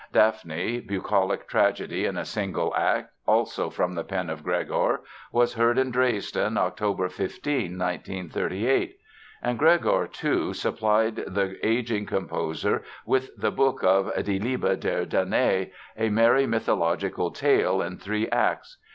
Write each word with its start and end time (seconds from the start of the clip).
Daphne, 0.11 0.79
bucolic 0.79 1.47
tragedy 1.47 2.05
in 2.07 2.17
a 2.17 2.25
single 2.25 2.73
act, 2.75 3.11
also 3.27 3.69
from 3.69 3.93
the 3.93 4.03
pen 4.03 4.31
of 4.31 4.43
Gregor, 4.43 5.01
was 5.31 5.53
heard 5.53 5.77
in 5.77 5.91
Dresden, 5.91 6.57
October 6.57 7.07
15, 7.07 7.77
1938. 7.77 8.97
And 9.43 9.59
Gregor, 9.59 10.07
too, 10.07 10.53
supplied 10.55 11.17
the 11.17 11.57
aging 11.63 12.07
composer, 12.07 12.81
with 13.05 13.29
the 13.39 13.51
book 13.51 13.83
of 13.83 14.07
Die 14.25 14.39
Liebe 14.39 14.75
der 14.75 15.05
Danae, 15.05 15.71
a 15.95 16.09
"merry 16.09 16.47
mythological 16.47 17.29
tale" 17.29 17.83
in 17.83 17.99
three 17.99 18.27
acts. 18.29 18.77